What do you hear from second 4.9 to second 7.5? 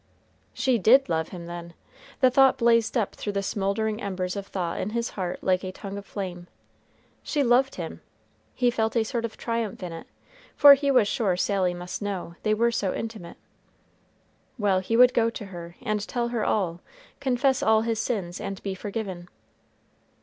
his heart like a tongue of flame. She